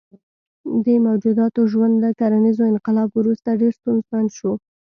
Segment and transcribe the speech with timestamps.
[0.85, 4.51] دې موجوداتو ژوند له کرنیز انقلاب وروسته ډېر ستونزمن شو.